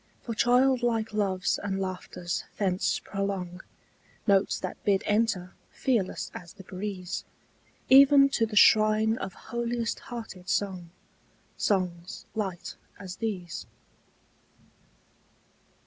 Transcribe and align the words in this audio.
For 0.23 0.33
childlike 0.33 1.13
loves 1.13 1.59
and 1.61 1.79
laughters 1.79 2.43
thence 2.57 2.97
prolong 2.97 3.61
Notes 4.25 4.59
that 4.59 4.83
bid 4.83 5.03
enter, 5.05 5.53
fearless 5.69 6.31
as 6.33 6.53
the 6.53 6.63
breeze, 6.63 7.23
Even 7.87 8.27
to 8.29 8.47
the 8.47 8.55
shrine 8.55 9.19
of 9.19 9.33
holiest 9.33 9.99
hearted 10.09 10.49
song, 10.49 10.89
Songs 11.55 12.25
light 12.33 12.77
as 12.99 13.17
these. 13.17 13.67